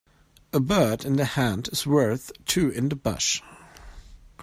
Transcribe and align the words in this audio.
A 0.51 0.59
bird 0.59 1.05
in 1.05 1.17
the 1.17 1.25
hand 1.25 1.69
is 1.71 1.85
worth 1.85 2.31
two 2.47 2.71
in 2.71 2.89
the 2.89 2.95
bush. 2.95 3.39